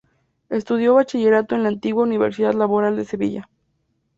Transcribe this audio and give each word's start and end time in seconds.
Estudió 0.49 0.95
Bachillerato 0.95 1.53
en 1.53 1.61
la 1.61 1.69
antigua 1.69 2.01
Universidad 2.01 2.55
Laboral 2.55 2.95
de 2.95 3.05
Sevilla. 3.05 3.47